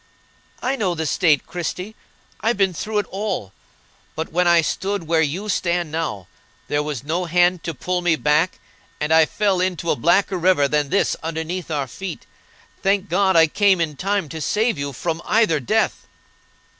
[0.63, 1.95] "I know the state, Christie:
[2.39, 3.53] I've been through it all!
[4.15, 6.27] but when I stood where you stand now,
[6.67, 8.57] there was no hand to pull me back,
[8.99, 12.25] and I fell into a blacker river than this underneath our feet.
[12.81, 16.07] Thank God, I came in time to save you from either death!"